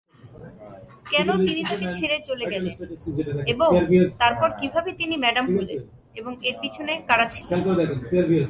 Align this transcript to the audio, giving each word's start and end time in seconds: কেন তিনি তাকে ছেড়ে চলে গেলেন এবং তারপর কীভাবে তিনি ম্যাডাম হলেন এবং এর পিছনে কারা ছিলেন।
কেন 1.11 1.27
তিনি 1.47 1.61
তাকে 1.63 1.87
ছেড়ে 1.97 2.17
চলে 2.29 2.45
গেলেন 2.45 2.73
এবং 3.53 3.69
তারপর 4.21 4.49
কীভাবে 4.59 4.91
তিনি 4.91 5.15
ম্যাডাম 5.17 5.45
হলেন 5.55 5.79
এবং 6.15 6.31
এর 6.43 6.55
পিছনে 6.61 6.93
কারা 7.09 7.25
ছিলেন। 7.25 7.59